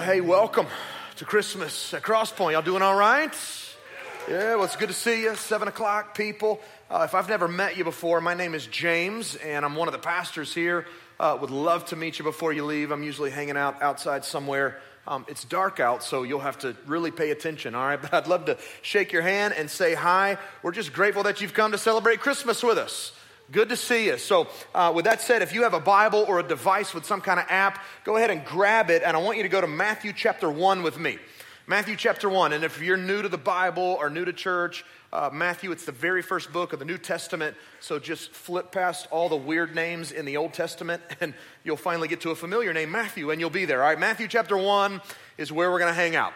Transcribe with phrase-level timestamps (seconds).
[0.00, 0.68] Hey, welcome
[1.16, 2.52] to Christmas at Crosspoint.
[2.52, 3.34] Y'all doing all right?
[4.28, 5.34] Yeah, well, it's good to see you.
[5.34, 6.60] Seven o'clock, people.
[6.88, 9.92] Uh, if I've never met you before, my name is James, and I'm one of
[9.92, 10.86] the pastors here.
[11.18, 12.92] Uh, would love to meet you before you leave.
[12.92, 14.78] I'm usually hanging out outside somewhere.
[15.08, 18.00] Um, it's dark out, so you'll have to really pay attention, all right?
[18.00, 20.38] But I'd love to shake your hand and say hi.
[20.62, 23.12] We're just grateful that you've come to celebrate Christmas with us.
[23.50, 24.18] Good to see you.
[24.18, 27.22] So, uh, with that said, if you have a Bible or a device with some
[27.22, 29.02] kind of app, go ahead and grab it.
[29.02, 31.18] And I want you to go to Matthew chapter 1 with me.
[31.66, 32.52] Matthew chapter 1.
[32.52, 34.84] And if you're new to the Bible or new to church,
[35.14, 37.56] uh, Matthew, it's the very first book of the New Testament.
[37.80, 41.32] So just flip past all the weird names in the Old Testament and
[41.64, 43.82] you'll finally get to a familiar name, Matthew, and you'll be there.
[43.82, 45.00] All right, Matthew chapter 1
[45.38, 46.34] is where we're going to hang out.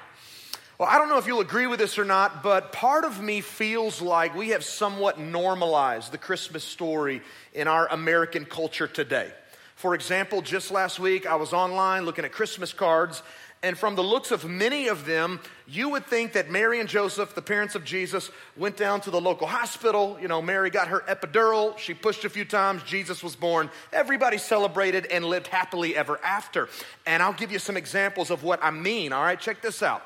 [0.83, 3.41] Well, I don't know if you'll agree with this or not, but part of me
[3.41, 7.23] feels like we have somewhat normalized the Christmas story
[7.55, 9.31] in our American culture today.
[9.77, 13.23] For example, just last week I was online looking at Christmas cards,
[13.63, 17.33] and from the looks of many of them, you would think that Mary and Joseph,
[17.37, 20.19] the parents of Jesus, went down to the local hospital.
[20.21, 23.71] You know, Mary got her epidural, she pushed a few times, Jesus was born.
[23.93, 26.69] Everybody celebrated and lived happily ever after.
[27.07, 29.39] And I'll give you some examples of what I mean, all right?
[29.39, 30.03] Check this out.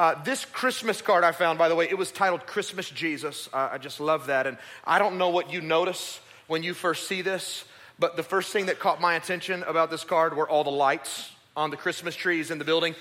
[0.00, 3.50] Uh, this Christmas card I found, by the way, it was titled Christmas Jesus.
[3.52, 4.46] Uh, I just love that.
[4.46, 7.66] And I don't know what you notice when you first see this,
[7.98, 11.30] but the first thing that caught my attention about this card were all the lights
[11.54, 12.94] on the Christmas trees in the building.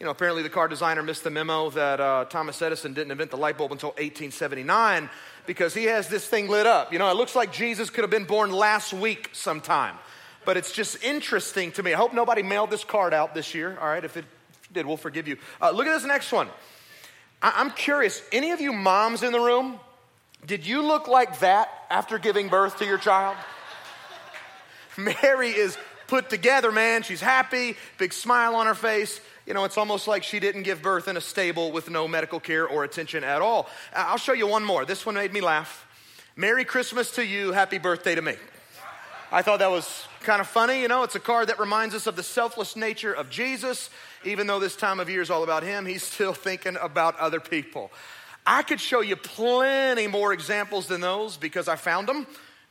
[0.00, 3.30] You know, apparently the card designer missed the memo that uh, Thomas Edison didn't invent
[3.30, 5.08] the light bulb until 1879
[5.46, 6.92] because he has this thing lit up.
[6.92, 9.94] You know, it looks like Jesus could have been born last week sometime.
[10.44, 11.94] But it's just interesting to me.
[11.94, 14.04] I hope nobody mailed this card out this year, all right?
[14.04, 14.24] If it
[14.72, 15.38] did, we'll forgive you.
[15.60, 16.48] Uh, look at this next one.
[17.42, 19.78] I- I'm curious, any of you moms in the room,
[20.44, 23.36] did you look like that after giving birth to your child?
[24.96, 27.02] Mary is put together, man.
[27.02, 29.20] She's happy, big smile on her face.
[29.46, 32.40] You know, it's almost like she didn't give birth in a stable with no medical
[32.40, 33.68] care or attention at all.
[33.94, 34.84] I'll show you one more.
[34.84, 35.86] This one made me laugh.
[36.36, 38.34] Merry Christmas to you, happy birthday to me.
[39.32, 40.82] I thought that was kind of funny.
[40.82, 43.88] You know, it's a card that reminds us of the selfless nature of Jesus.
[44.24, 47.38] Even though this time of year is all about him, he's still thinking about other
[47.38, 47.92] people.
[48.44, 52.26] I could show you plenty more examples than those because I found them.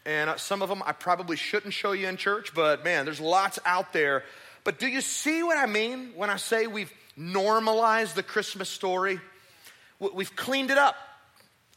[0.06, 3.22] And uh, some of them I probably shouldn't show you in church, but man, there's
[3.22, 4.24] lots out there.
[4.66, 9.22] But do you see what I mean when I say we've normalized the Christmas story?
[10.00, 10.98] We've cleaned it up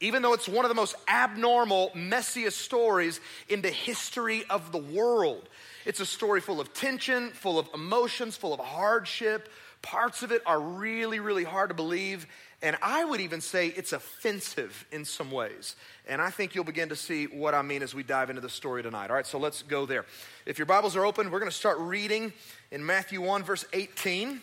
[0.00, 4.78] even though it's one of the most abnormal, messiest stories in the history of the
[4.78, 5.48] world.
[5.84, 9.48] It's a story full of tension, full of emotions, full of hardship.
[9.82, 12.26] Parts of it are really, really hard to believe.
[12.60, 15.76] And I would even say it's offensive in some ways.
[16.08, 18.48] And I think you'll begin to see what I mean as we dive into the
[18.48, 19.10] story tonight.
[19.10, 20.04] All right, so let's go there.
[20.44, 22.32] If your Bibles are open, we're going to start reading
[22.72, 24.40] in Matthew 1, verse 18.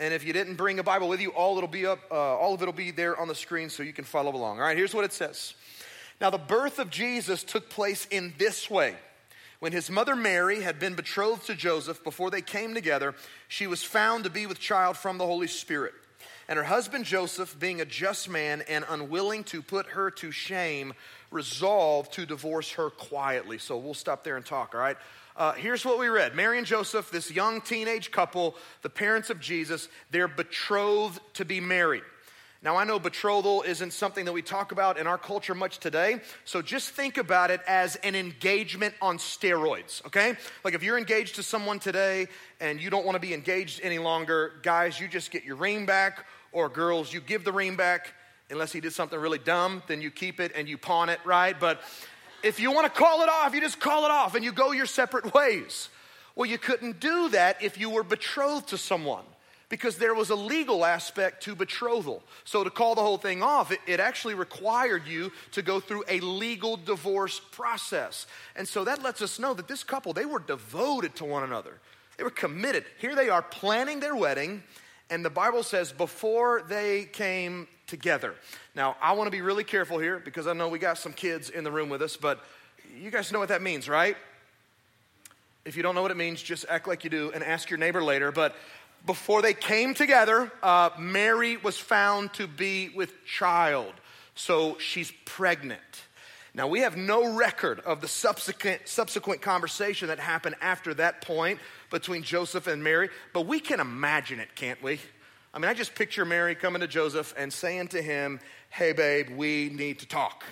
[0.00, 2.54] And if you didn't bring a Bible with you, all it'll be up, uh, all
[2.54, 4.58] of it'll be there on the screen so you can follow along.
[4.58, 5.54] All right, here's what it says.
[6.20, 8.96] Now, the birth of Jesus took place in this way.
[9.60, 13.14] When his mother Mary had been betrothed to Joseph before they came together,
[13.48, 15.94] she was found to be with child from the Holy Spirit.
[16.48, 20.92] And her husband Joseph, being a just man and unwilling to put her to shame,
[21.30, 23.58] resolved to divorce her quietly.
[23.58, 24.98] So we'll stop there and talk, all right?
[25.36, 29.40] Uh, here's what we read Mary and Joseph, this young teenage couple, the parents of
[29.40, 32.04] Jesus, they're betrothed to be married.
[32.62, 36.20] Now, I know betrothal isn't something that we talk about in our culture much today,
[36.44, 40.36] so just think about it as an engagement on steroids, okay?
[40.62, 42.28] Like if you're engaged to someone today
[42.60, 45.84] and you don't want to be engaged any longer, guys, you just get your ring
[45.84, 48.14] back, or girls, you give the ring back.
[48.50, 51.58] Unless he did something really dumb, then you keep it and you pawn it, right?
[51.58, 51.80] But
[52.44, 54.72] if you want to call it off, you just call it off and you go
[54.72, 55.88] your separate ways.
[56.36, 59.24] Well, you couldn't do that if you were betrothed to someone
[59.70, 62.22] because there was a legal aspect to betrothal.
[62.44, 66.04] So, to call the whole thing off, it, it, actually required you to go through
[66.06, 68.26] a legal divorce process.
[68.56, 71.80] And so that lets us know that this couple, they were devoted to one another.
[72.18, 72.84] They were committed.
[72.98, 74.62] Here they are planning their wedding,
[75.10, 78.34] and the Bible says before they came together.
[78.74, 81.50] Now, I want to be really careful here because I know we got some kids
[81.50, 82.40] in the room with us, but
[82.98, 84.16] you guys know what that means, right?
[85.64, 87.78] If you don't know what it means, just act like you do and ask your
[87.78, 88.32] neighbor later.
[88.32, 88.54] But
[89.06, 93.92] before they came together, uh, Mary was found to be with child.
[94.34, 95.80] So she's pregnant.
[96.56, 101.58] Now, we have no record of the subsequent, subsequent conversation that happened after that point
[101.90, 105.00] between Joseph and Mary, but we can imagine it, can't we?
[105.52, 108.38] I mean, I just picture Mary coming to Joseph and saying to him,
[108.70, 110.44] Hey, babe, we need to talk.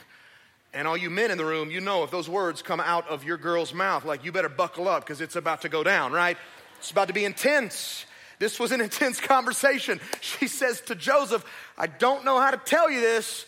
[0.75, 3.25] And all you men in the room, you know if those words come out of
[3.25, 6.37] your girl's mouth, like you better buckle up because it's about to go down, right?
[6.78, 8.06] It's about to be intense.
[8.38, 10.00] This was an intense conversation.
[10.20, 11.44] She says to Joseph,
[11.76, 13.44] I don't know how to tell you this,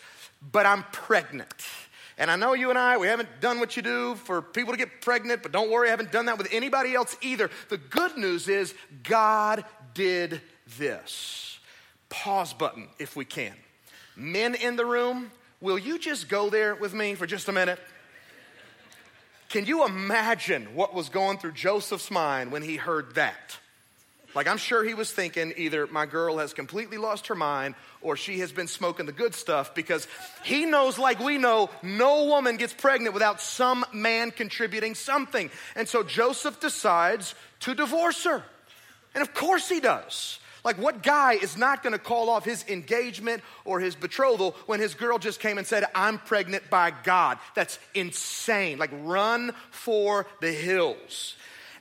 [0.51, 1.65] but I'm pregnant.
[2.17, 4.77] And I know you and I, we haven't done what you do for people to
[4.77, 7.49] get pregnant, but don't worry, I haven't done that with anybody else either.
[7.69, 8.73] The good news is
[9.03, 10.41] God did
[10.77, 11.59] this.
[12.07, 13.53] Pause button if we can.
[14.15, 15.29] Men in the room,
[15.59, 17.79] will you just go there with me for just a minute?
[19.49, 23.57] Can you imagine what was going through Joseph's mind when he heard that?
[24.35, 28.17] Like, I'm sure he was thinking either my girl has completely lost her mind or
[28.17, 30.07] she has been smoking the good stuff because
[30.43, 35.49] he knows, like we know, no woman gets pregnant without some man contributing something.
[35.77, 38.43] And so Joseph decides to divorce her.
[39.13, 40.39] And of course he does.
[40.65, 44.95] Like, what guy is not gonna call off his engagement or his betrothal when his
[44.95, 47.37] girl just came and said, I'm pregnant by God?
[47.53, 48.79] That's insane.
[48.79, 51.35] Like, run for the hills.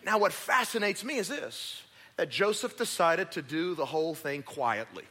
[0.05, 1.84] Now, what fascinates me is this
[2.17, 5.05] that Joseph decided to do the whole thing quietly.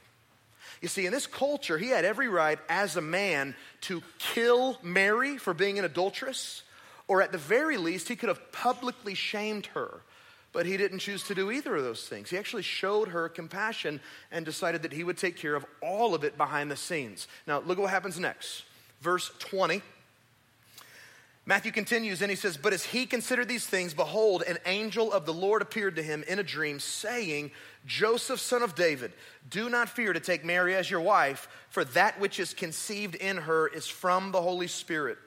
[0.81, 5.37] You see, in this culture, he had every right as a man to kill Mary
[5.37, 6.63] for being an adulteress,
[7.07, 10.01] or at the very least, he could have publicly shamed her.
[10.51, 12.29] But he didn't choose to do either of those things.
[12.29, 13.99] He actually showed her compassion
[14.31, 17.27] and decided that he would take care of all of it behind the scenes.
[17.47, 18.63] Now, look at what happens next.
[19.01, 19.81] Verse 20.
[21.45, 25.25] Matthew continues and he says, But as he considered these things, behold, an angel of
[25.25, 27.51] the Lord appeared to him in a dream, saying,
[27.85, 29.11] Joseph, son of David,
[29.49, 33.37] do not fear to take Mary as your wife, for that which is conceived in
[33.37, 35.17] her is from the Holy Spirit.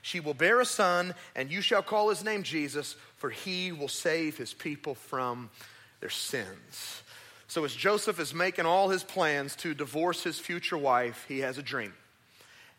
[0.00, 3.88] She will bear a son, and you shall call his name Jesus, for he will
[3.88, 5.50] save his people from
[6.00, 7.02] their sins.
[7.48, 11.58] So, as Joseph is making all his plans to divorce his future wife, he has
[11.58, 11.92] a dream.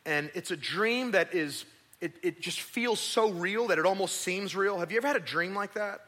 [0.06, 1.66] And it's a dream that is
[2.02, 4.80] it, it just feels so real that it almost seems real.
[4.80, 6.02] Have you ever had a dream like that?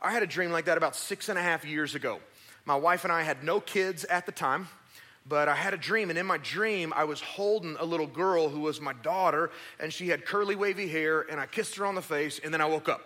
[0.00, 2.20] I had a dream like that about six and a half years ago.
[2.66, 4.68] My wife and I had no kids at the time,
[5.26, 8.48] but I had a dream, and in my dream, I was holding a little girl
[8.48, 9.50] who was my daughter,
[9.80, 12.60] and she had curly, wavy hair, and I kissed her on the face, and then
[12.60, 13.02] I woke up.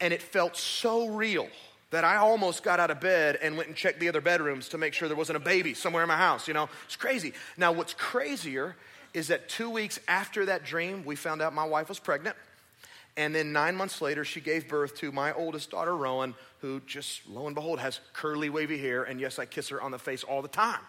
[0.00, 1.48] And it felt so real
[1.90, 4.78] that I almost got out of bed and went and checked the other bedrooms to
[4.78, 6.48] make sure there wasn't a baby somewhere in my house.
[6.48, 7.32] You know, it's crazy.
[7.56, 8.74] Now, what's crazier
[9.14, 12.36] is that two weeks after that dream, we found out my wife was pregnant.
[13.16, 17.26] And then nine months later, she gave birth to my oldest daughter, Rowan, who just,
[17.28, 19.04] lo and behold, has curly, wavy hair.
[19.04, 20.80] And yes, I kiss her on the face all the time.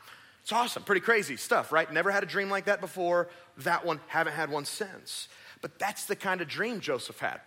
[0.41, 0.83] It's awesome.
[0.83, 1.91] Pretty crazy stuff, right?
[1.91, 3.29] Never had a dream like that before.
[3.59, 5.27] That one, haven't had one since.
[5.61, 7.41] But that's the kind of dream Joseph had.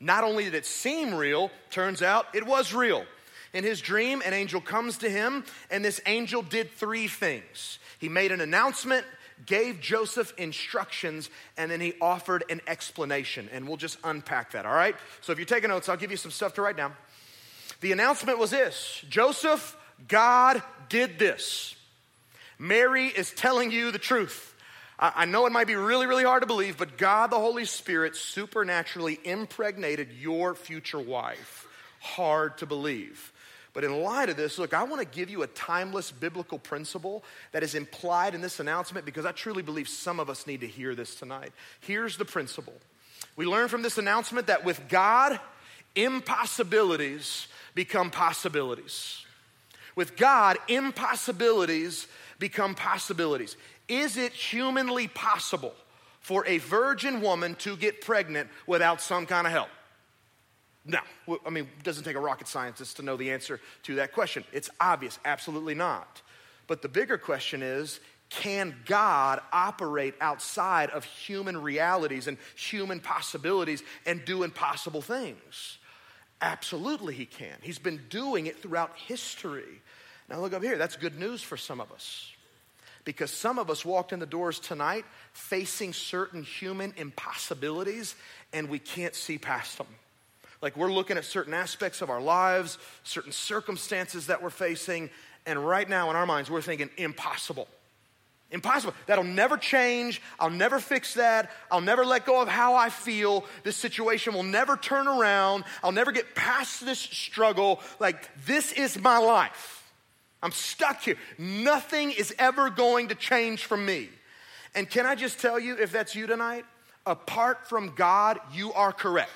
[0.00, 3.04] Not only did it seem real, turns out it was real.
[3.52, 7.78] In his dream, an angel comes to him, and this angel did three things.
[7.98, 9.04] He made an announcement,
[9.46, 13.48] gave Joseph instructions, and then he offered an explanation.
[13.52, 14.96] And we'll just unpack that, all right?
[15.20, 16.94] So if you're taking notes, I'll give you some stuff to write down.
[17.80, 19.76] The announcement was this Joseph,
[20.08, 21.74] God did this.
[22.58, 24.54] Mary is telling you the truth.
[25.02, 28.16] I know it might be really, really hard to believe, but God, the Holy Spirit,
[28.16, 31.66] supernaturally impregnated your future wife.
[32.00, 33.29] Hard to believe.
[33.72, 37.22] But in light of this, look, I want to give you a timeless biblical principle
[37.52, 40.66] that is implied in this announcement because I truly believe some of us need to
[40.66, 41.52] hear this tonight.
[41.80, 42.74] Here's the principle
[43.36, 45.38] we learn from this announcement that with God,
[45.94, 49.24] impossibilities become possibilities.
[49.94, 52.06] With God, impossibilities
[52.38, 53.56] become possibilities.
[53.88, 55.74] Is it humanly possible
[56.20, 59.68] for a virgin woman to get pregnant without some kind of help?
[60.84, 61.00] No,
[61.44, 64.44] I mean, it doesn't take a rocket scientist to know the answer to that question.
[64.52, 66.22] It's obvious, absolutely not.
[66.66, 73.82] But the bigger question is can God operate outside of human realities and human possibilities
[74.06, 75.78] and do impossible things?
[76.40, 77.56] Absolutely, He can.
[77.60, 79.82] He's been doing it throughout history.
[80.28, 80.78] Now, look up here.
[80.78, 82.30] That's good news for some of us.
[83.04, 88.14] Because some of us walked in the doors tonight facing certain human impossibilities
[88.52, 89.88] and we can't see past them.
[90.62, 95.10] Like we're looking at certain aspects of our lives, certain circumstances that we're facing,
[95.46, 97.66] and right now in our minds, we're thinking impossible.
[98.50, 98.94] Impossible.
[99.06, 100.20] That'll never change.
[100.38, 101.50] I'll never fix that.
[101.70, 103.44] I'll never let go of how I feel.
[103.62, 105.64] This situation will never turn around.
[105.84, 107.80] I'll never get past this struggle.
[108.00, 109.88] Like, this is my life.
[110.42, 111.16] I'm stuck here.
[111.38, 114.08] Nothing is ever going to change for me.
[114.74, 116.64] And can I just tell you, if that's you tonight,
[117.06, 119.30] apart from God, you are correct.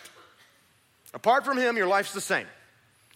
[1.14, 2.46] Apart from Him, your life's the same.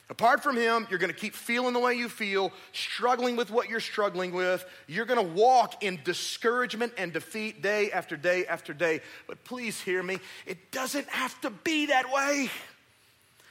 [0.08, 3.80] Apart from Him, you're gonna keep feeling the way you feel, struggling with what you're
[3.80, 4.64] struggling with.
[4.86, 9.00] You're gonna walk in discouragement and defeat day after day after day.
[9.26, 12.48] But please hear me, it doesn't have to be that way.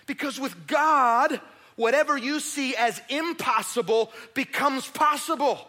[0.07, 1.39] Because with God,
[1.77, 5.59] Whatever you see as impossible becomes possible.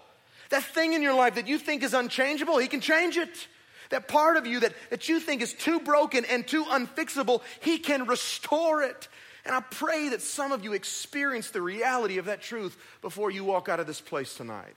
[0.49, 3.47] That thing in your life that you think is unchangeable, He can change it.
[3.91, 7.79] That part of you that, that you think is too broken and too unfixable, He
[7.79, 9.09] can restore it.
[9.45, 13.45] And I pray that some of you experience the reality of that truth before you
[13.45, 14.75] walk out of this place tonight.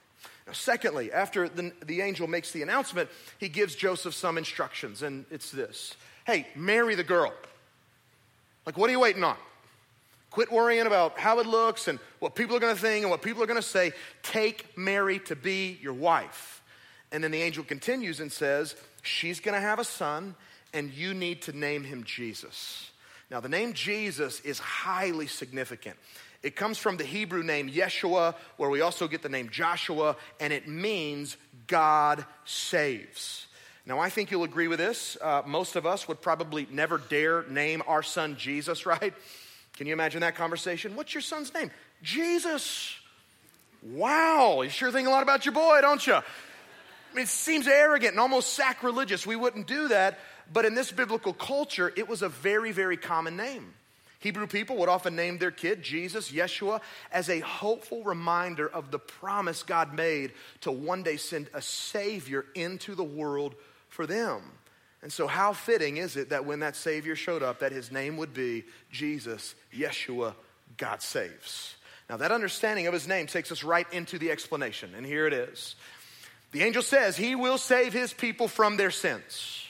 [0.47, 5.25] Now, secondly, after the, the angel makes the announcement, he gives Joseph some instructions, and
[5.29, 7.33] it's this Hey, marry the girl.
[8.65, 9.37] Like, what are you waiting on?
[10.29, 13.21] Quit worrying about how it looks and what people are going to think and what
[13.21, 13.91] people are going to say.
[14.23, 16.61] Take Mary to be your wife.
[17.11, 20.35] And then the angel continues and says, She's going to have a son,
[20.73, 22.91] and you need to name him Jesus.
[23.29, 25.97] Now, the name Jesus is highly significant.
[26.43, 30.51] It comes from the Hebrew name Yeshua, where we also get the name Joshua, and
[30.51, 33.47] it means God saves.
[33.85, 35.17] Now, I think you'll agree with this.
[35.21, 39.13] Uh, most of us would probably never dare name our son Jesus, right?
[39.77, 40.95] Can you imagine that conversation?
[40.95, 41.71] What's your son's name?
[42.03, 42.95] Jesus.
[43.83, 46.19] Wow, you sure think a lot about your boy, don't you?
[47.15, 49.25] It seems arrogant and almost sacrilegious.
[49.25, 50.19] We wouldn't do that.
[50.51, 53.73] But in this biblical culture, it was a very, very common name.
[54.19, 58.99] Hebrew people would often name their kid Jesus, Yeshua, as a hopeful reminder of the
[58.99, 63.55] promise God made to one day send a Savior into the world
[63.89, 64.41] for them.
[65.01, 68.17] And so, how fitting is it that when that Savior showed up, that his name
[68.17, 70.35] would be Jesus, Yeshua,
[70.77, 71.75] God saves?
[72.07, 75.33] Now, that understanding of his name takes us right into the explanation, and here it
[75.33, 75.75] is.
[76.51, 79.65] The angel says he will save his people from their sins.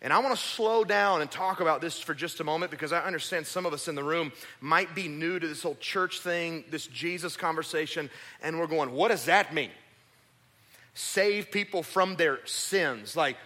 [0.00, 2.92] And I want to slow down and talk about this for just a moment because
[2.92, 6.20] I understand some of us in the room might be new to this whole church
[6.20, 8.10] thing, this Jesus conversation,
[8.42, 9.70] and we're going, what does that mean?
[10.94, 13.16] Save people from their sins.
[13.16, 13.36] Like,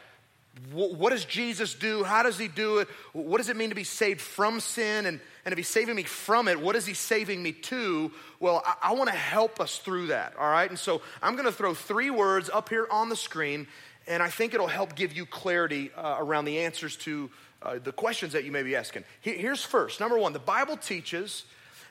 [0.72, 2.02] what does Jesus do?
[2.04, 2.88] How does he do it?
[3.12, 5.04] What does it mean to be saved from sin?
[5.04, 8.10] And, and if he's saving me from it, what is he saving me to?
[8.40, 10.68] Well, I, I want to help us through that, all right?
[10.68, 13.68] And so I'm going to throw three words up here on the screen,
[14.08, 17.30] and I think it'll help give you clarity uh, around the answers to
[17.62, 19.04] uh, the questions that you may be asking.
[19.20, 21.44] Here's first number one the Bible teaches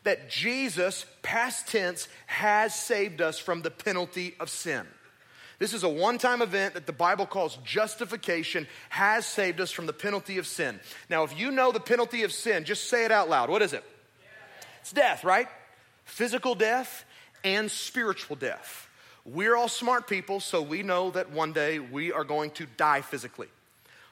[0.04, 4.86] that Jesus, past tense, has saved us from the penalty of sin.
[5.60, 9.86] This is a one time event that the Bible calls justification, has saved us from
[9.86, 10.80] the penalty of sin.
[11.10, 13.50] Now, if you know the penalty of sin, just say it out loud.
[13.50, 13.84] What is it?
[14.82, 15.48] It's death, right?
[16.04, 17.06] Physical death
[17.44, 18.88] and spiritual death.
[19.26, 23.02] We're all smart people, so we know that one day we are going to die
[23.02, 23.48] physically.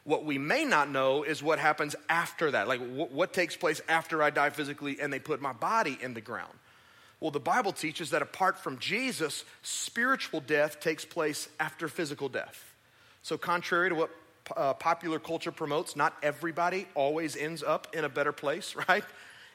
[0.05, 4.21] What we may not know is what happens after that, like what takes place after
[4.21, 6.53] I die physically and they put my body in the ground.
[7.24, 12.75] Well, the Bible teaches that apart from Jesus, spiritual death takes place after physical death.
[13.22, 14.10] So, contrary to what
[14.58, 19.06] uh, popular culture promotes, not everybody always ends up in a better place, right?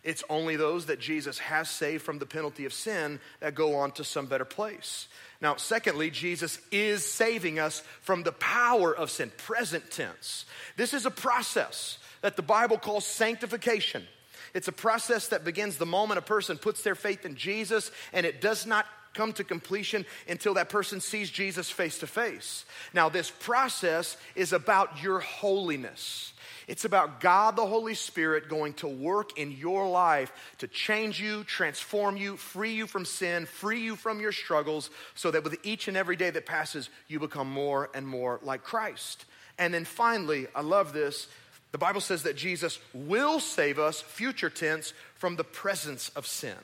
[0.03, 3.91] It's only those that Jesus has saved from the penalty of sin that go on
[3.93, 5.07] to some better place.
[5.43, 10.47] Now, secondly, Jesus is saving us from the power of sin, present tense.
[10.79, 14.07] This is a process that the Bible calls sanctification.
[14.55, 18.25] It's a process that begins the moment a person puts their faith in Jesus, and
[18.25, 22.65] it does not come to completion until that person sees Jesus face to face.
[22.95, 26.33] Now, this process is about your holiness.
[26.69, 31.43] It's about God the Holy Spirit going to work in your life to change you,
[31.45, 35.89] transform you, free you from sin, free you from your struggles, so that with each
[35.89, 39.25] and every day that passes, you become more and more like Christ.
[39.59, 41.27] And then finally, I love this.
[41.73, 46.57] The Bible says that Jesus will save us, future tense, from the presence of sin.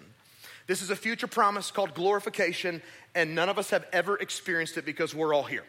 [0.67, 2.81] This is a future promise called glorification,
[3.15, 5.65] and none of us have ever experienced it because we're all here,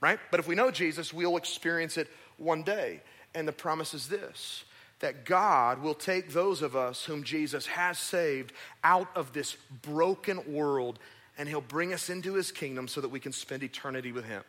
[0.00, 0.18] right?
[0.30, 3.00] But if we know Jesus, we'll experience it one day.
[3.34, 4.64] And the promise is this
[5.00, 10.52] that God will take those of us whom Jesus has saved out of this broken
[10.52, 10.98] world
[11.36, 14.42] and he'll bring us into his kingdom so that we can spend eternity with him.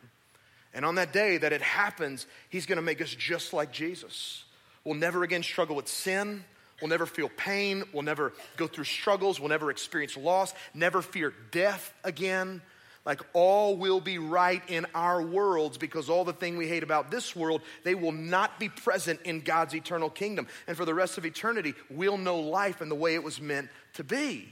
[0.72, 4.44] And on that day that it happens, he's going to make us just like Jesus.
[4.84, 6.44] We'll never again struggle with sin.
[6.80, 7.84] We'll never feel pain.
[7.92, 9.38] We'll never go through struggles.
[9.38, 10.54] We'll never experience loss.
[10.74, 12.62] Never fear death again.
[13.04, 17.10] Like all will be right in our worlds because all the thing we hate about
[17.10, 20.46] this world, they will not be present in God's eternal kingdom.
[20.66, 23.68] And for the rest of eternity, we'll know life in the way it was meant
[23.94, 24.48] to be.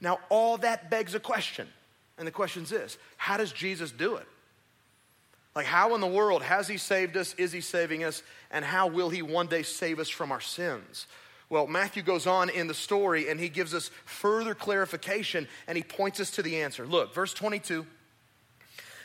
[0.00, 1.68] Now, all that begs a question.
[2.18, 4.26] And the question is this How does Jesus do it?
[5.54, 7.34] Like, how in the world has he saved us?
[7.34, 8.22] Is he saving us?
[8.50, 11.06] And how will he one day save us from our sins?
[11.50, 15.82] Well, Matthew goes on in the story and he gives us further clarification and he
[15.82, 16.86] points us to the answer.
[16.86, 17.84] Look, verse 22.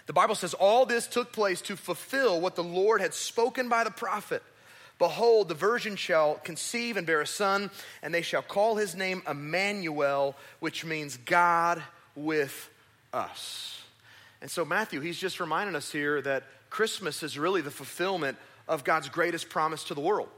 [0.05, 3.83] The Bible says, All this took place to fulfill what the Lord had spoken by
[3.83, 4.41] the prophet.
[4.99, 7.69] Behold, the virgin shall conceive and bear a son,
[8.01, 11.83] and they shall call his name Emmanuel, which means God
[12.15, 12.69] with
[13.13, 13.83] us.
[14.41, 18.83] And so, Matthew, he's just reminding us here that Christmas is really the fulfillment of
[18.83, 20.29] God's greatest promise to the world.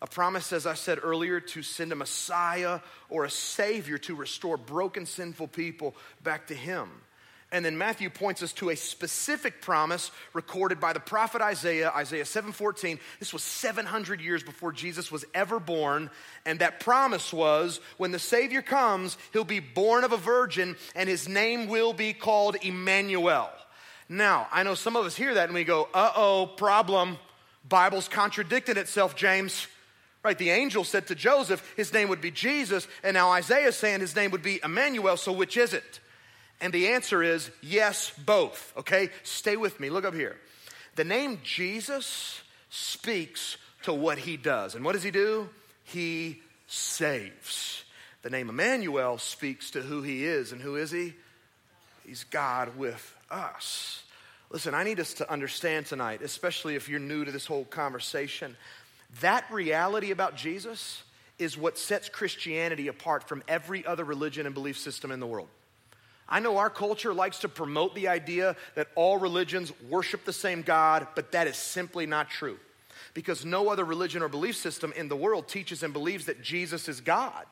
[0.00, 2.80] A promise, as I said earlier, to send a Messiah
[3.10, 6.88] or a Savior to restore broken, sinful people back to Him.
[7.50, 12.26] And then Matthew points us to a specific promise recorded by the prophet Isaiah, Isaiah
[12.26, 13.00] 7:14.
[13.20, 16.10] This was 700 years before Jesus was ever born,
[16.44, 21.08] and that promise was when the savior comes, he'll be born of a virgin and
[21.08, 23.50] his name will be called Emmanuel.
[24.10, 27.18] Now, I know some of us hear that and we go, "Uh-oh, problem.
[27.66, 29.66] Bible's contradicting itself, James."
[30.22, 33.76] Right, the angel said to Joseph his name would be Jesus, and now Isaiah is
[33.76, 36.00] saying his name would be Emmanuel, so which is it?
[36.60, 38.72] And the answer is yes, both.
[38.76, 39.10] Okay?
[39.22, 39.90] Stay with me.
[39.90, 40.36] Look up here.
[40.96, 44.74] The name Jesus speaks to what he does.
[44.74, 45.48] And what does he do?
[45.84, 47.84] He saves.
[48.22, 50.52] The name Emmanuel speaks to who he is.
[50.52, 51.14] And who is he?
[52.04, 54.02] He's God with us.
[54.50, 58.56] Listen, I need us to understand tonight, especially if you're new to this whole conversation,
[59.20, 61.02] that reality about Jesus
[61.38, 65.48] is what sets Christianity apart from every other religion and belief system in the world.
[66.28, 70.62] I know our culture likes to promote the idea that all religions worship the same
[70.62, 72.58] God, but that is simply not true.
[73.14, 76.88] Because no other religion or belief system in the world teaches and believes that Jesus
[76.88, 77.46] is God.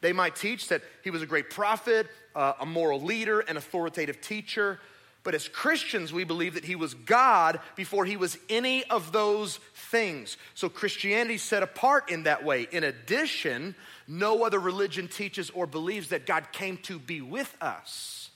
[0.00, 4.20] They might teach that he was a great prophet, uh, a moral leader, an authoritative
[4.20, 4.78] teacher.
[5.24, 9.58] But as Christians, we believe that he was God before he was any of those
[9.74, 10.36] things.
[10.54, 12.66] So Christianity set apart in that way.
[12.72, 13.76] In addition,
[14.08, 18.30] no other religion teaches or believes that God came to be with us.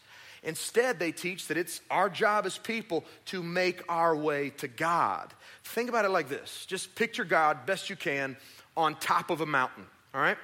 [0.44, 5.34] Instead, they teach that it's our job as people to make our way to God.
[5.64, 8.36] Think about it like this just picture God best you can
[8.76, 10.38] on top of a mountain, all right?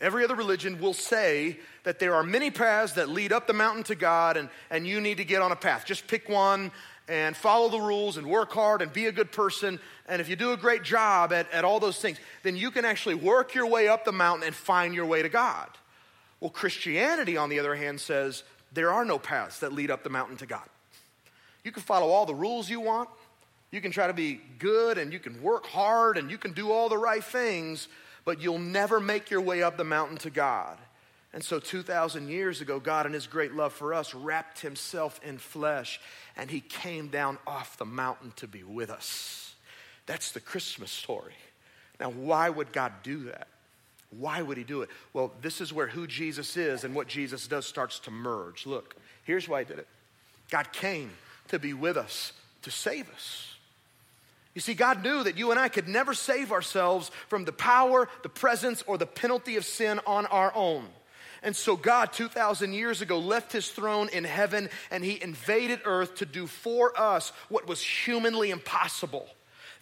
[0.00, 3.82] Every other religion will say that there are many paths that lead up the mountain
[3.84, 5.84] to God, and, and you need to get on a path.
[5.86, 6.70] Just pick one
[7.08, 9.78] and follow the rules and work hard and be a good person.
[10.06, 12.84] And if you do a great job at, at all those things, then you can
[12.84, 15.68] actually work your way up the mountain and find your way to God.
[16.40, 20.10] Well, Christianity, on the other hand, says there are no paths that lead up the
[20.10, 20.68] mountain to God.
[21.64, 23.08] You can follow all the rules you want,
[23.70, 26.70] you can try to be good, and you can work hard, and you can do
[26.70, 27.88] all the right things,
[28.26, 30.76] but you'll never make your way up the mountain to God.
[31.32, 35.38] And so, 2,000 years ago, God, in His great love for us, wrapped Himself in
[35.38, 36.00] flesh
[36.36, 39.54] and He came down off the mountain to be with us.
[40.06, 41.34] That's the Christmas story.
[42.00, 43.48] Now, why would God do that?
[44.10, 44.88] Why would He do it?
[45.12, 48.66] Well, this is where who Jesus is and what Jesus does starts to merge.
[48.66, 49.88] Look, here's why He did it
[50.50, 51.10] God came
[51.48, 53.55] to be with us, to save us.
[54.56, 58.08] You see, God knew that you and I could never save ourselves from the power,
[58.22, 60.86] the presence, or the penalty of sin on our own.
[61.42, 66.14] And so God, 2,000 years ago, left his throne in heaven and he invaded earth
[66.16, 69.28] to do for us what was humanly impossible.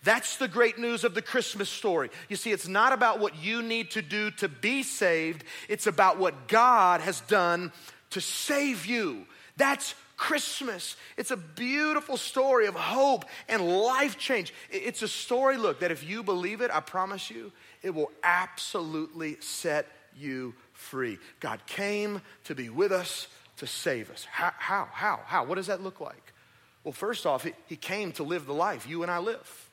[0.03, 2.11] That's the great news of the Christmas story.
[2.29, 6.19] You see, it's not about what you need to do to be saved, it's about
[6.19, 7.71] what God has done
[8.11, 9.25] to save you.
[9.57, 10.97] That's Christmas.
[11.17, 14.55] It's a beautiful story of hope and life change.
[14.71, 19.37] It's a story, look, that if you believe it, I promise you, it will absolutely
[19.41, 21.19] set you free.
[21.41, 24.25] God came to be with us to save us.
[24.31, 24.53] How?
[24.59, 24.89] How?
[24.93, 25.21] How?
[25.25, 25.45] How?
[25.45, 26.33] What does that look like?
[26.83, 29.71] Well, first off, he, he came to live the life you and I live.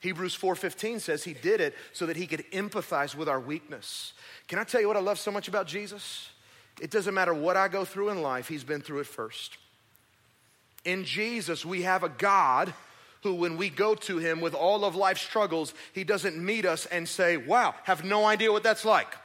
[0.00, 4.12] Hebrews 4:15 says he did it so that he could empathize with our weakness.
[4.48, 6.28] Can I tell you what I love so much about Jesus?
[6.80, 9.58] It doesn't matter what I go through in life, he's been through it first.
[10.84, 12.74] In Jesus, we have a God
[13.22, 16.84] who, when we go to him with all of life's struggles, he doesn't meet us
[16.86, 19.16] and say, Wow, have no idea what that's like.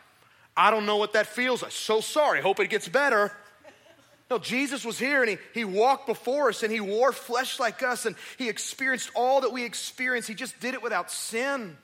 [0.55, 1.71] I don't know what that feels like.
[1.71, 2.41] So sorry.
[2.41, 3.31] Hope it gets better.
[4.29, 7.81] No, Jesus was here and he, he walked before us and he wore flesh like
[7.81, 10.27] us and he experienced all that we experience.
[10.27, 11.77] He just did it without sin.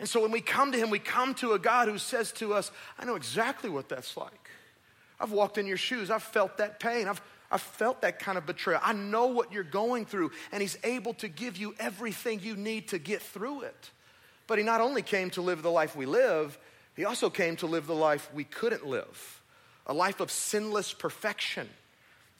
[0.00, 2.54] And so when we come to him, we come to a God who says to
[2.54, 4.45] us, I know exactly what that's like.
[5.18, 8.46] I've walked in your shoes, I've felt that pain, I've, I've felt that kind of
[8.46, 8.80] betrayal.
[8.82, 12.88] I know what you're going through, and he's able to give you everything you need
[12.88, 13.90] to get through it.
[14.46, 16.58] But he not only came to live the life we live,
[16.94, 19.42] he also came to live the life we couldn't live,
[19.86, 21.68] a life of sinless perfection.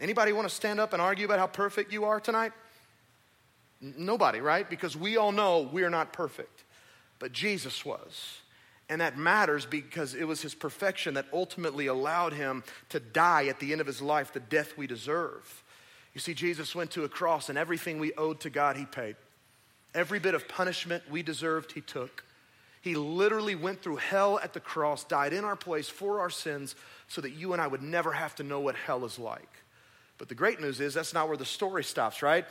[0.01, 2.53] Anybody want to stand up and argue about how perfect you are tonight?
[3.81, 4.69] Nobody, right?
[4.69, 6.65] Because we all know we're not perfect.
[7.19, 8.39] But Jesus was.
[8.89, 13.59] And that matters because it was his perfection that ultimately allowed him to die at
[13.59, 15.65] the end of his life, the death we deserve.
[16.15, 19.17] You see, Jesus went to a cross and everything we owed to God, he paid.
[19.95, 22.25] Every bit of punishment we deserved, he took.
[22.81, 26.77] He literally went through hell at the cross, died in our place for our sins,
[27.09, 29.49] so that you and I would never have to know what hell is like.
[30.19, 32.47] But the great news is that's not where the story stops, right?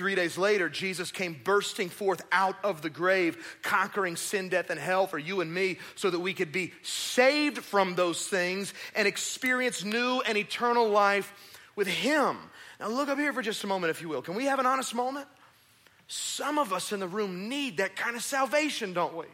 [0.00, 4.80] Three days later, Jesus came bursting forth out of the grave, conquering sin, death, and
[4.80, 9.06] hell for you and me so that we could be saved from those things and
[9.06, 11.34] experience new and eternal life
[11.76, 12.38] with Him.
[12.80, 14.22] Now, look up here for just a moment, if you will.
[14.22, 15.26] Can we have an honest moment?
[16.08, 19.26] Some of us in the room need that kind of salvation, don't we?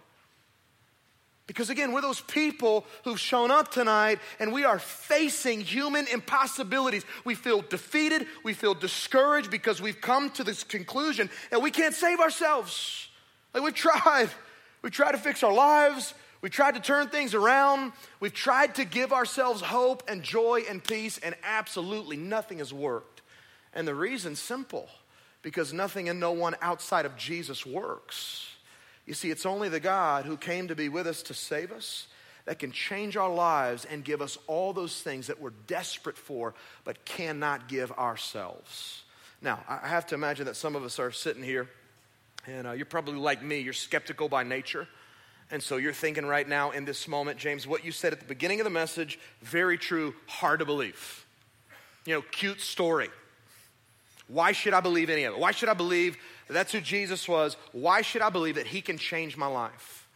[1.46, 7.04] Because again, we're those people who've shown up tonight and we are facing human impossibilities.
[7.24, 11.94] We feel defeated, we feel discouraged because we've come to this conclusion that we can't
[11.94, 13.08] save ourselves.
[13.54, 14.28] Like we've tried.
[14.86, 18.84] We've tried to fix our lives, we've tried to turn things around, we've tried to
[18.84, 23.22] give ourselves hope and joy and peace, and absolutely nothing has worked.
[23.74, 24.88] And the reason's simple
[25.42, 28.46] because nothing and no one outside of Jesus works.
[29.06, 32.08] You see, it's only the God who came to be with us to save us
[32.44, 36.54] that can change our lives and give us all those things that we're desperate for
[36.84, 39.02] but cannot give ourselves.
[39.42, 41.68] Now, I have to imagine that some of us are sitting here
[42.46, 44.86] and uh, you're probably like me, you're skeptical by nature.
[45.50, 48.26] And so you're thinking right now in this moment, James, what you said at the
[48.26, 51.24] beginning of the message, very true, hard to believe.
[52.04, 53.08] You know, cute story.
[54.28, 55.40] Why should I believe any of it?
[55.40, 56.16] Why should I believe
[56.54, 57.56] that's who Jesus was.
[57.72, 60.08] Why should I believe that he can change my life?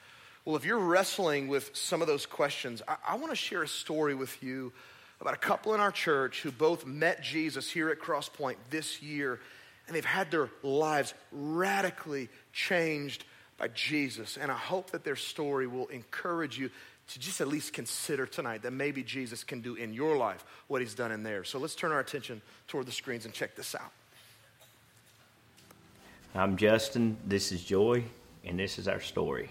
[0.45, 3.69] Well, if you're wrestling with some of those questions, I, I want to share a
[3.69, 4.73] story with you
[5.21, 9.39] about a couple in our church who both met Jesus here at Crosspoint this year,
[9.87, 13.25] and they've had their lives radically changed
[13.59, 14.39] by Jesus.
[14.39, 16.71] And I hope that their story will encourage you
[17.09, 20.81] to just at least consider tonight that maybe Jesus can do in your life what
[20.81, 21.49] he's done in theirs.
[21.49, 23.93] So let's turn our attention toward the screens and check this out.
[26.33, 28.05] I'm Justin, this is Joy,
[28.45, 29.51] and this is our story.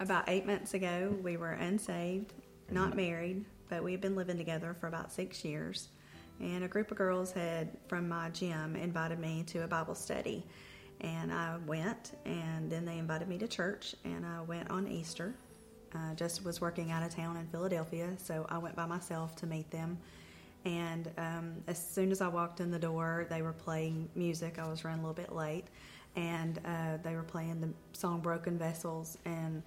[0.00, 2.32] About eight months ago, we were unsaved,
[2.72, 2.96] not mm-hmm.
[2.96, 5.88] married, but we had been living together for about six years.
[6.40, 10.44] And a group of girls had, from my gym, invited me to a Bible study.
[11.00, 15.36] And I went, and then they invited me to church, and I went on Easter.
[15.94, 19.46] Uh, Justin was working out of town in Philadelphia, so I went by myself to
[19.46, 19.98] meet them
[20.66, 24.58] and um, as soon as I walked in the door, they were playing music.
[24.58, 25.66] I was running a little bit late,
[26.16, 29.62] and uh, they were playing the song "Broken Vessels," and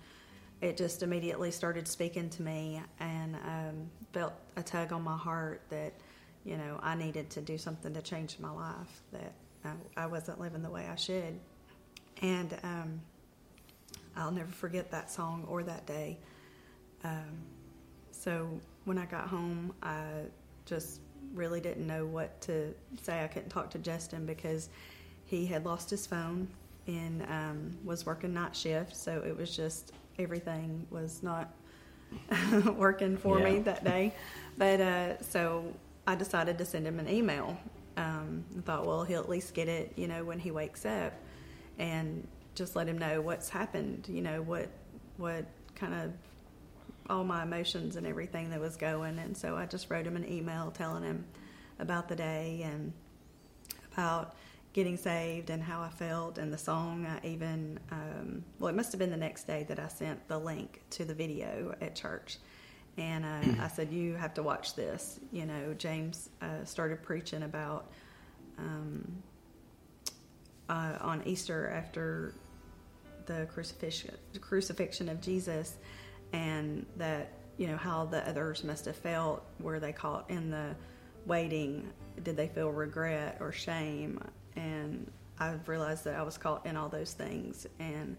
[0.61, 5.61] it just immediately started speaking to me, and um, felt a tug on my heart
[5.69, 5.93] that
[6.43, 9.01] you know I needed to do something to change my life.
[9.13, 9.31] That
[9.63, 11.39] I, I wasn't living the way I should,
[12.21, 12.99] and um,
[14.17, 16.17] I'll never forget that song or that day.
[17.05, 17.39] Um,
[18.11, 18.49] so
[18.83, 20.23] when I got home, I
[20.69, 21.01] just
[21.33, 23.23] really didn't know what to say.
[23.23, 24.69] I couldn't talk to Justin because
[25.25, 26.47] he had lost his phone
[26.87, 31.53] and um, was working night shift, so it was just everything was not
[32.75, 33.49] working for yeah.
[33.49, 34.13] me that day.
[34.57, 35.73] But uh, so
[36.07, 37.57] I decided to send him an email.
[37.97, 41.13] Um, I thought, well, he'll at least get it, you know, when he wakes up,
[41.77, 44.07] and just let him know what's happened.
[44.09, 44.69] You know what
[45.17, 46.11] what kind of
[47.09, 49.19] all my emotions and everything that was going.
[49.19, 51.25] And so I just wrote him an email telling him
[51.79, 52.93] about the day and
[53.93, 54.35] about
[54.73, 57.05] getting saved and how I felt and the song.
[57.05, 60.37] I even, um, well, it must have been the next day that I sent the
[60.37, 62.37] link to the video at church.
[62.97, 65.19] And uh, I said, You have to watch this.
[65.31, 67.91] You know, James uh, started preaching about
[68.57, 69.23] um,
[70.67, 72.33] uh, on Easter after
[73.25, 75.77] the crucifixion, the crucifixion of Jesus
[76.33, 80.75] and that you know how the others must have felt were they caught in the
[81.25, 81.89] waiting?
[82.23, 84.19] Did they feel regret or shame?
[84.55, 88.17] And i've realized that i was caught in all those things and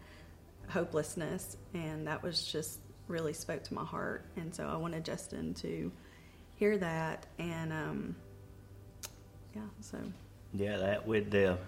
[0.69, 4.25] hopelessness and that was just really spoke to my heart.
[4.37, 5.91] And so i wanted justin to
[6.57, 8.17] hear that and um,
[9.55, 9.99] yeah so.
[10.53, 11.59] Yeah that with the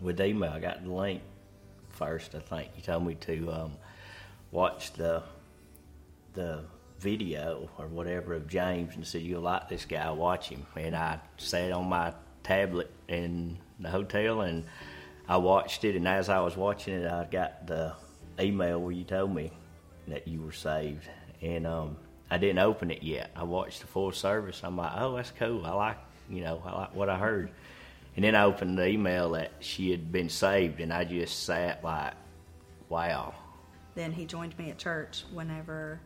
[0.00, 1.22] with the email i got the link
[1.90, 2.70] first i think.
[2.76, 3.72] You told me to um,
[4.50, 5.22] watched the
[6.34, 6.64] the
[6.98, 10.66] video or whatever of James and said, You'll like this guy, watch him.
[10.76, 14.64] And I sat on my tablet in the hotel and
[15.28, 15.96] I watched it.
[15.96, 17.94] And as I was watching it, I got the
[18.38, 19.50] email where you told me
[20.08, 21.08] that you were saved.
[21.42, 21.96] And um,
[22.30, 23.30] I didn't open it yet.
[23.36, 24.60] I watched the full service.
[24.62, 25.66] I'm like, Oh, that's cool.
[25.66, 25.98] I like,
[26.30, 27.50] you know, I like what I heard.
[28.14, 31.84] And then I opened the email that she had been saved, and I just sat
[31.84, 32.14] like,
[32.88, 33.34] wow
[33.96, 36.00] then he joined me at church whenever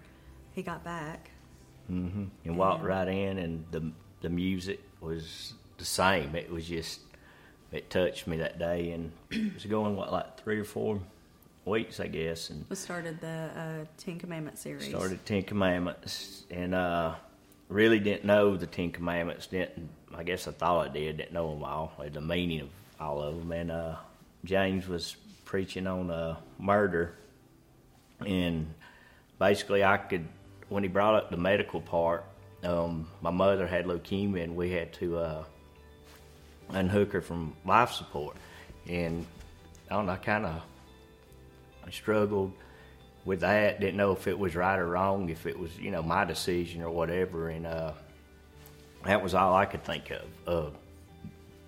[0.52, 1.30] he got back.
[1.90, 2.18] Mm-hmm.
[2.18, 6.34] And, and walked right in, and the the music was the same.
[6.34, 7.00] It was just
[7.72, 11.00] it touched me that day, and it was going what like three or four
[11.64, 14.88] weeks, I guess, and We started the uh, Ten Commandments series.
[14.88, 17.14] started Ten Commandments, and uh,
[17.68, 19.48] really didn't know the Ten Commandments.
[19.48, 21.18] Didn't I guess I thought I did.
[21.18, 22.68] Didn't know them all, or the meaning of
[23.00, 23.52] all of them.
[23.52, 23.96] And uh,
[24.44, 27.14] James was preaching on uh, murder,
[28.26, 28.72] and
[29.38, 30.26] basically I could
[30.68, 32.24] when he brought up the medical part.
[32.62, 35.44] Um, my mother had leukemia, and we had to uh,
[36.70, 38.36] unhook her from life support,
[38.86, 39.26] and
[39.90, 40.62] I don't know, I kind of
[41.90, 42.52] struggled
[43.24, 43.80] with that.
[43.80, 46.82] Didn't know if it was right or wrong, if it was you know my decision
[46.82, 47.92] or whatever, and uh,
[49.04, 50.70] that was all I could think of uh,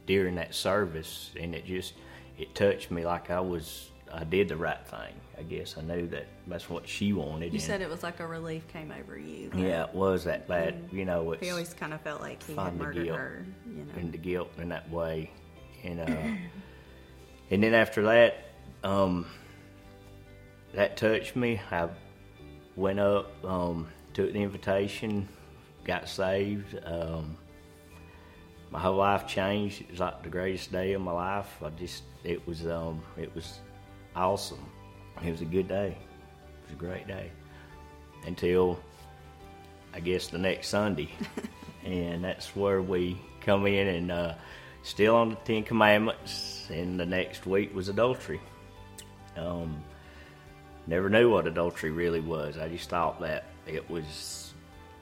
[0.06, 1.94] during that service, and it just
[2.38, 5.14] it touched me like I was I did the right thing.
[5.38, 7.52] I guess I knew that that's what she wanted.
[7.52, 9.50] You said it was like a relief came over you.
[9.54, 10.88] yeah, it was that bad.
[10.92, 13.46] You know, it's He always kind of felt like he had murdered guilt her.
[13.66, 13.92] You know.
[13.96, 15.30] and the guilt in that way,
[15.82, 16.36] and uh,
[17.50, 18.44] and then after that,
[18.84, 19.26] um,
[20.74, 21.60] that touched me.
[21.70, 21.88] I
[22.76, 25.28] went up, um, took the invitation,
[25.84, 26.78] got saved.
[26.84, 27.36] Um,
[28.70, 29.82] my whole life changed.
[29.82, 31.62] It was like the greatest day of my life.
[31.62, 33.60] I just, it was, um, it was
[34.14, 34.64] awesome.
[35.24, 35.96] It was a good day.
[35.98, 37.30] It was a great day
[38.26, 38.78] until
[39.94, 41.10] I guess the next Sunday,
[41.84, 44.34] and that's where we come in and uh,
[44.82, 46.68] still on the Ten Commandments.
[46.70, 48.40] And the next week was adultery.
[49.36, 49.82] Um,
[50.86, 52.56] never knew what adultery really was.
[52.58, 54.52] I just thought that it was,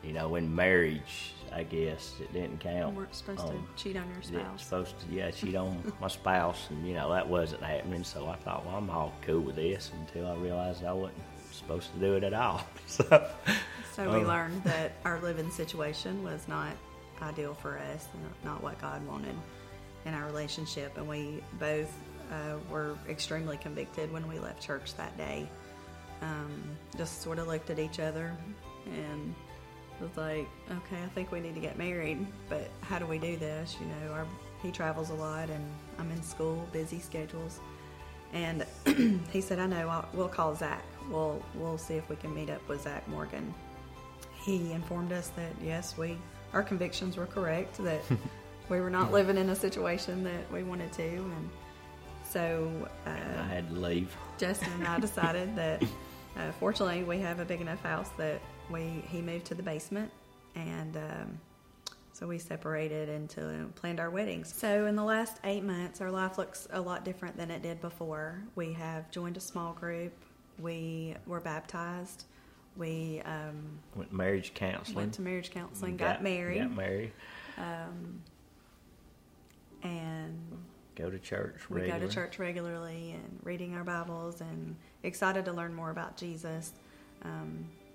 [0.02, 1.34] you know, in marriage.
[1.52, 2.96] I guess it didn't You count.
[2.96, 4.64] weren't supposed Um, to cheat on your spouse.
[4.64, 8.04] supposed to, yeah, cheat on my spouse, and you know that wasn't happening.
[8.04, 11.18] So I thought, well, I'm all cool with this until I realized I wasn't
[11.52, 12.62] supposed to do it at all.
[12.86, 13.28] So,
[13.94, 16.72] So we Um, learned that our living situation was not
[17.22, 19.34] ideal for us, and not what God wanted
[20.06, 20.96] in our relationship.
[20.96, 21.92] And we both
[22.32, 25.48] uh, were extremely convicted when we left church that day.
[26.22, 26.62] Um,
[26.96, 28.34] just sort of looked at each other
[28.86, 29.34] and
[30.00, 33.36] was like, "Okay, I think we need to get married, but how do we do
[33.36, 34.26] this?" You know, our,
[34.62, 35.64] he travels a lot, and
[35.98, 37.60] I'm in school, busy schedules.
[38.32, 38.64] And
[39.32, 39.88] he said, "I know.
[39.88, 40.84] I'll, we'll call Zach.
[41.10, 43.52] We'll we'll see if we can meet up with Zach Morgan."
[44.42, 46.16] He informed us that yes, we
[46.52, 47.78] our convictions were correct.
[47.78, 48.02] That
[48.68, 51.50] we were not living in a situation that we wanted to, and
[52.24, 52.70] so
[53.06, 54.16] I uh, had to leave.
[54.38, 55.82] Justin and I decided that
[56.36, 58.40] uh, fortunately we have a big enough house that
[58.70, 60.10] we he moved to the basement
[60.54, 61.38] and um,
[62.12, 64.52] so we separated and planned our weddings.
[64.54, 67.80] So in the last eight months, our life looks a lot different than it did
[67.80, 68.42] before.
[68.56, 70.12] We have joined a small group.
[70.58, 72.24] We were baptized.
[72.76, 74.96] We um, Went to marriage counseling.
[74.96, 77.12] went to marriage counseling, got, married, Got married.
[79.82, 80.42] and
[81.00, 81.70] Go to church.
[81.70, 86.18] we go to church regularly and reading our Bibles and excited to learn more about
[86.18, 86.72] Jesus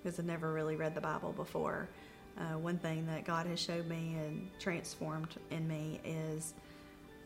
[0.02, 1.88] because I've never really read the Bible before.
[2.36, 6.54] Uh, one thing that God has showed me and transformed in me is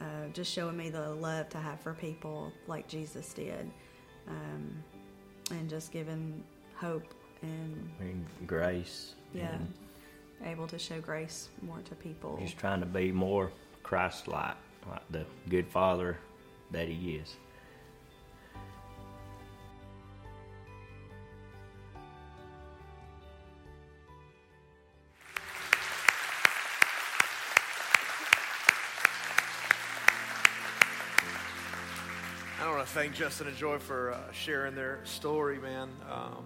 [0.03, 3.71] uh, just showing me the love to have for people like Jesus did,
[4.29, 4.85] um,
[5.51, 9.15] and just giving hope and And grace.
[9.33, 9.73] yeah, and
[10.45, 12.39] able to show grace more to people.
[12.43, 13.51] Just trying to be more
[13.83, 14.57] Christ-like, like
[15.11, 16.19] the good Father
[16.71, 17.37] that He is.
[32.61, 35.89] I want to thank Justin and Joy for uh, sharing their story, man.
[36.11, 36.45] Um,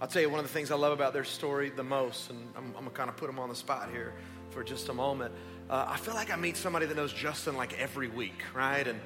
[0.00, 2.38] I'll tell you one of the things I love about their story the most, and
[2.56, 4.14] I'm, I'm gonna kind of put them on the spot here
[4.50, 5.32] for just a moment.
[5.68, 8.86] Uh, I feel like I meet somebody that knows Justin like every week, right?
[8.86, 9.00] And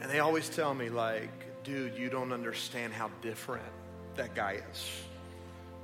[0.00, 1.30] and they always tell me like,
[1.62, 3.64] dude, you don't understand how different
[4.16, 4.90] that guy is.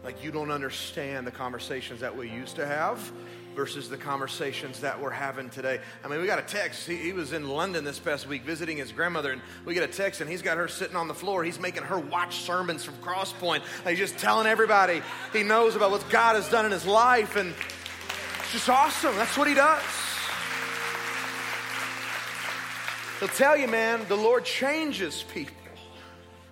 [0.03, 3.13] Like you don't understand the conversations that we used to have
[3.55, 5.81] versus the conversations that we're having today.
[6.05, 6.87] I mean, we got a text.
[6.87, 9.93] He, he was in London this past week visiting his grandmother, and we get a
[9.93, 11.43] text, and he's got her sitting on the floor.
[11.43, 13.63] He's making her watch sermons from Crosspoint.
[13.87, 17.53] He's just telling everybody he knows about what God has done in his life, and
[18.49, 19.15] it's just awesome.
[19.17, 19.83] That's what he does.
[23.21, 25.55] He'll tell you, man, the Lord changes people.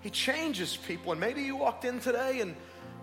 [0.02, 1.12] He changes people.
[1.12, 2.54] And maybe you walked in today and,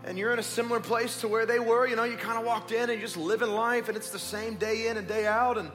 [0.03, 1.87] and you're in a similar place to where they were.
[1.87, 4.19] You know, you kind of walked in and you're just living life and it's the
[4.19, 5.57] same day in and day out.
[5.57, 5.71] And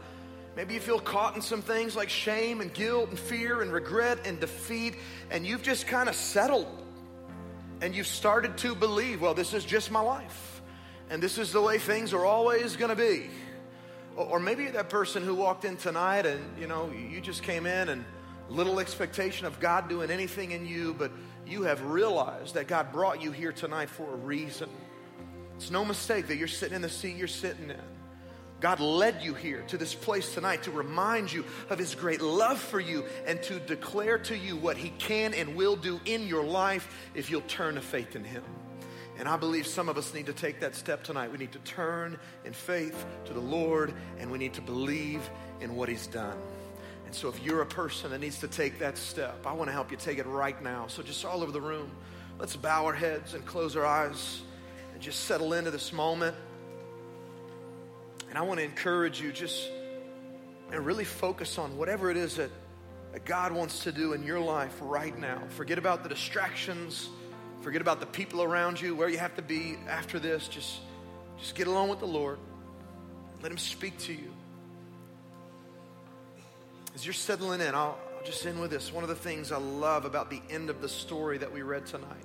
[0.55, 4.29] maybe you feel caught in some things like shame and guilt and fear and regret
[4.29, 4.95] and defeat.
[5.33, 6.69] And you've just kind of settled
[7.81, 10.58] and you've started to believe, well, this is just my life.
[11.11, 13.31] And this is the way things are always going to be.
[14.17, 17.89] Or maybe that person who walked in tonight and, you know, you just came in
[17.89, 18.05] and
[18.49, 21.13] little expectation of God doing anything in you, but
[21.47, 24.69] you have realized that God brought you here tonight for a reason.
[25.57, 27.81] It's no mistake that you're sitting in the seat you're sitting in.
[28.61, 32.59] God led you here to this place tonight to remind you of His great love
[32.59, 36.45] for you and to declare to you what He can and will do in your
[36.45, 38.43] life if you'll turn to faith in Him.
[39.19, 41.33] And I believe some of us need to take that step tonight.
[41.33, 45.29] We need to turn in faith to the Lord and we need to believe
[45.61, 46.39] in what He's done.
[47.05, 49.73] And so, if you're a person that needs to take that step, I want to
[49.73, 50.87] help you take it right now.
[50.87, 51.91] So, just all over the room,
[52.39, 54.43] let's bow our heads and close our eyes
[54.93, 56.37] and just settle into this moment.
[58.29, 59.71] And I want to encourage you just
[60.71, 62.51] and really focus on whatever it is that,
[63.13, 65.43] that God wants to do in your life right now.
[65.49, 67.09] Forget about the distractions
[67.61, 70.49] Forget about the people around you, where you have to be after this.
[70.49, 70.81] Just,
[71.39, 72.39] just get along with the Lord.
[73.43, 74.33] Let Him speak to you.
[76.95, 78.93] As you're settling in, I'll, I'll just end with this.
[78.93, 81.87] One of the things I love about the end of the story that we read
[81.87, 82.25] tonight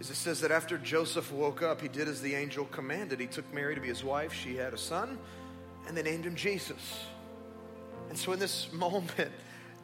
[0.00, 3.20] is it says that after Joseph woke up, he did as the angel commanded.
[3.20, 4.32] He took Mary to be his wife.
[4.32, 5.18] She had a son,
[5.86, 7.04] and they named him Jesus.
[8.08, 9.30] And so in this moment,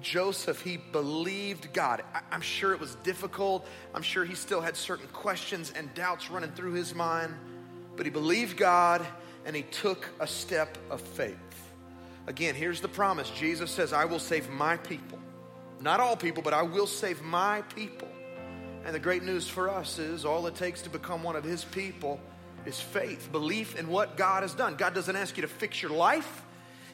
[0.01, 2.03] Joseph, he believed God.
[2.31, 3.67] I'm sure it was difficult.
[3.95, 7.35] I'm sure he still had certain questions and doubts running through his mind,
[7.97, 9.07] but he believed God
[9.45, 11.37] and he took a step of faith.
[12.27, 15.19] Again, here's the promise Jesus says, I will save my people.
[15.81, 18.09] Not all people, but I will save my people.
[18.85, 21.65] And the great news for us is all it takes to become one of his
[21.65, 22.21] people
[22.65, 24.77] is faith, belief in what God has done.
[24.77, 26.43] God doesn't ask you to fix your life.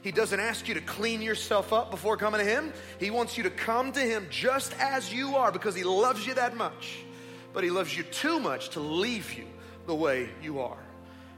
[0.03, 2.73] He doesn't ask you to clean yourself up before coming to Him.
[2.99, 6.35] He wants you to come to Him just as you are because He loves you
[6.35, 6.99] that much.
[7.53, 9.47] But He loves you too much to leave you
[9.87, 10.79] the way you are.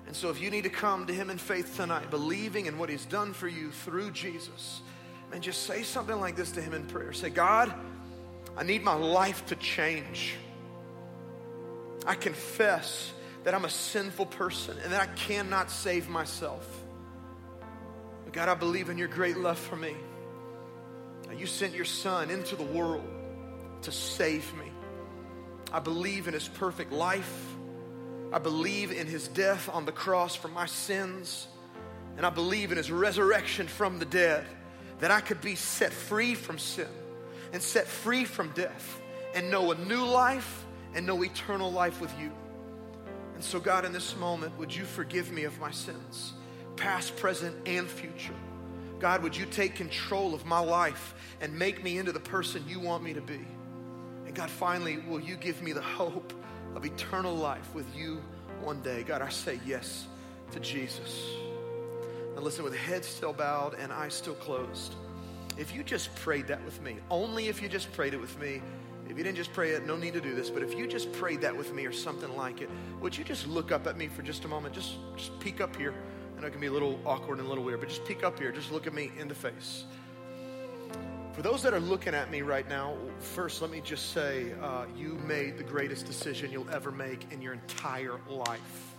[0.06, 2.88] And so, if you need to come to Him in faith tonight, believing in what
[2.88, 4.80] He's done for you through Jesus,
[5.32, 7.72] and just say something like this to Him in prayer Say, God,
[8.56, 10.34] I need my life to change.
[12.06, 13.12] I confess
[13.44, 16.83] that I'm a sinful person and that I cannot save myself.
[18.34, 19.94] God, I believe in your great love for me.
[21.38, 23.08] You sent your son into the world
[23.82, 24.72] to save me.
[25.72, 27.54] I believe in his perfect life.
[28.32, 31.46] I believe in his death on the cross for my sins.
[32.16, 34.44] And I believe in his resurrection from the dead
[34.98, 36.88] that I could be set free from sin
[37.52, 39.00] and set free from death
[39.36, 42.32] and know a new life and know eternal life with you.
[43.36, 46.32] And so, God, in this moment, would you forgive me of my sins?
[46.76, 48.34] Past, present, and future.
[48.98, 52.80] God, would you take control of my life and make me into the person you
[52.80, 53.40] want me to be?
[54.26, 56.32] And God, finally, will you give me the hope
[56.74, 58.22] of eternal life with you
[58.62, 59.02] one day?
[59.02, 60.06] God, I say yes
[60.52, 61.28] to Jesus.
[62.34, 64.94] Now, listen, with head still bowed and eyes still closed,
[65.56, 68.60] if you just prayed that with me, only if you just prayed it with me,
[69.08, 71.12] if you didn't just pray it, no need to do this, but if you just
[71.12, 74.08] prayed that with me or something like it, would you just look up at me
[74.08, 74.74] for just a moment?
[74.74, 75.94] Just, just peek up here.
[76.36, 78.24] I know it can be a little awkward and a little weird, but just peek
[78.24, 78.52] up here.
[78.52, 79.84] Just look at me in the face.
[81.32, 84.84] For those that are looking at me right now, first let me just say uh,
[84.96, 88.94] you made the greatest decision you'll ever make in your entire life.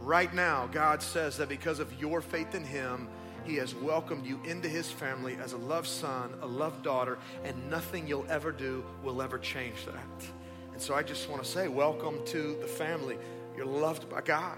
[0.00, 3.08] Right now, God says that because of your faith in Him,
[3.44, 7.70] He has welcomed you into His family as a loved son, a loved daughter, and
[7.70, 10.26] nothing you'll ever do will ever change that.
[10.72, 13.18] And so I just want to say, welcome to the family.
[13.56, 14.56] You're loved by God.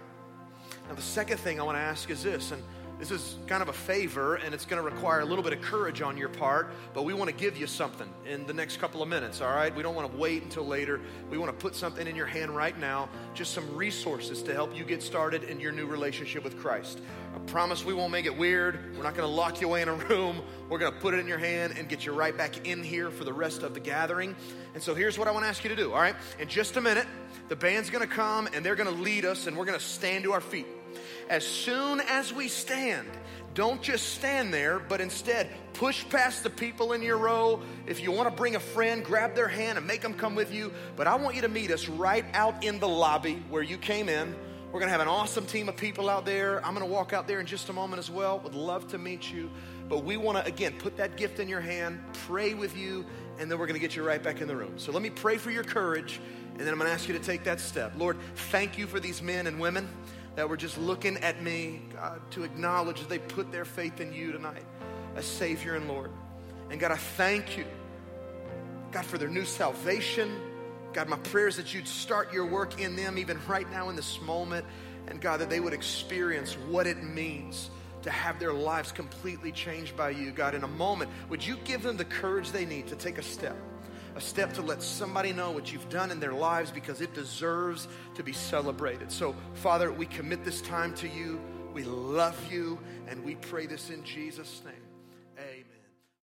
[0.88, 2.62] Now, the second thing I want to ask is this, and
[2.98, 5.60] this is kind of a favor, and it's going to require a little bit of
[5.60, 9.02] courage on your part, but we want to give you something in the next couple
[9.02, 9.74] of minutes, all right?
[9.74, 11.02] We don't want to wait until later.
[11.30, 14.74] We want to put something in your hand right now, just some resources to help
[14.74, 17.00] you get started in your new relationship with Christ.
[17.34, 18.96] I promise we won't make it weird.
[18.96, 20.40] We're not going to lock you away in a room.
[20.70, 23.10] We're going to put it in your hand and get you right back in here
[23.10, 24.34] for the rest of the gathering.
[24.72, 26.16] And so here's what I want to ask you to do, all right?
[26.38, 27.06] In just a minute,
[27.48, 29.84] the band's going to come and they're going to lead us, and we're going to
[29.84, 30.66] stand to our feet.
[31.28, 33.08] As soon as we stand,
[33.54, 37.60] don't just stand there, but instead push past the people in your row.
[37.86, 40.52] If you want to bring a friend, grab their hand and make them come with
[40.52, 40.72] you.
[40.94, 44.08] But I want you to meet us right out in the lobby where you came
[44.08, 44.34] in.
[44.66, 46.64] We're going to have an awesome team of people out there.
[46.64, 48.38] I'm going to walk out there in just a moment as well.
[48.40, 49.50] Would love to meet you.
[49.88, 53.04] But we want to, again, put that gift in your hand, pray with you,
[53.38, 54.78] and then we're going to get you right back in the room.
[54.78, 56.20] So let me pray for your courage,
[56.52, 57.92] and then I'm going to ask you to take that step.
[57.96, 58.16] Lord,
[58.50, 59.88] thank you for these men and women
[60.36, 64.12] that were just looking at me, God, to acknowledge that they put their faith in
[64.12, 64.64] you tonight
[65.16, 66.10] as Savior and Lord.
[66.70, 67.64] And God, I thank you,
[68.92, 70.30] God, for their new salvation.
[70.92, 73.96] God, my prayer is that you'd start your work in them even right now in
[73.96, 74.64] this moment.
[75.08, 77.70] And God, that they would experience what it means
[78.02, 81.82] to have their lives completely changed by you, God, in a moment, would you give
[81.82, 83.56] them the courage they need to take a step?
[84.16, 87.86] A step to let somebody know what you've done in their lives because it deserves
[88.14, 89.12] to be celebrated.
[89.12, 91.38] So, Father, we commit this time to you.
[91.74, 94.85] We love you, and we pray this in Jesus' name.